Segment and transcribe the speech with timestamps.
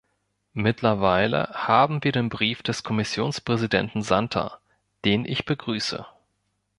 [0.55, 4.59] Mittlerweile haben wir den Brief des Kommissionspräsidenten Santer,
[5.05, 6.07] den ich begrüße.